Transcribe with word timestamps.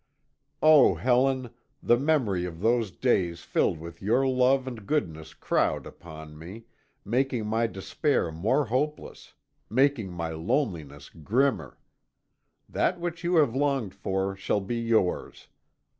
Oh, 0.63 0.95
Helen, 0.95 1.51
the 1.83 1.95
memory 1.95 2.43
of 2.45 2.59
those 2.59 2.89
days 2.89 3.41
filled 3.43 3.77
with 3.77 4.01
your 4.01 4.27
love 4.27 4.65
and 4.65 4.87
goodness 4.87 5.35
crowd 5.35 5.85
upon 5.85 6.39
me, 6.39 6.65
making 7.05 7.45
my 7.45 7.67
despair 7.67 8.31
more 8.31 8.65
hopeless; 8.65 9.35
making 9.69 10.11
my 10.11 10.29
loneliness 10.31 11.11
grimmer. 11.11 11.77
That 12.67 12.99
which 12.99 13.23
you 13.23 13.35
have 13.35 13.55
longed 13.55 13.93
for 13.93 14.35
shall 14.35 14.59
be 14.61 14.77
yours. 14.79 15.49